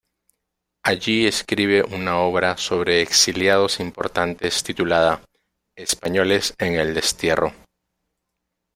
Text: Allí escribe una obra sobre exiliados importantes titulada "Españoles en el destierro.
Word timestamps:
Allí 0.83 1.27
escribe 1.27 1.83
una 1.83 2.21
obra 2.21 2.57
sobre 2.57 3.03
exiliados 3.03 3.79
importantes 3.79 4.63
titulada 4.63 5.21
"Españoles 5.77 6.55
en 6.57 6.73
el 6.73 6.95
destierro. 6.95 7.53